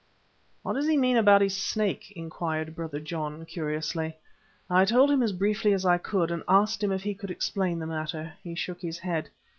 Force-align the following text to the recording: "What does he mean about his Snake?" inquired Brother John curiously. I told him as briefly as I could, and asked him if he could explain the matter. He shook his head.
"What 0.63 0.73
does 0.73 0.87
he 0.87 0.97
mean 0.97 1.15
about 1.15 1.41
his 1.41 1.55
Snake?" 1.55 2.09
inquired 2.15 2.73
Brother 2.75 2.99
John 2.99 3.45
curiously. 3.45 4.17
I 4.67 4.83
told 4.83 5.11
him 5.11 5.21
as 5.21 5.31
briefly 5.31 5.73
as 5.73 5.85
I 5.85 5.99
could, 5.99 6.31
and 6.31 6.41
asked 6.49 6.83
him 6.83 6.91
if 6.91 7.03
he 7.03 7.13
could 7.13 7.29
explain 7.29 7.77
the 7.77 7.85
matter. 7.85 8.33
He 8.43 8.55
shook 8.55 8.81
his 8.81 8.97
head. 8.97 9.29